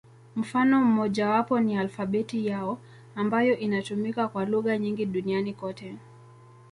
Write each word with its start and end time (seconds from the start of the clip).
Mfano 0.35 0.81
mmojawapo 0.81 1.59
ni 1.59 1.77
alfabeti 1.77 2.45
yao, 2.47 2.79
ambayo 3.15 3.57
inatumika 3.57 4.27
kwa 4.27 4.45
lugha 4.45 4.77
nyingi 4.77 5.05
duniani 5.05 5.53
kote. 5.53 5.95